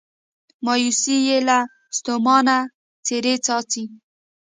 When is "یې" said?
1.27-1.37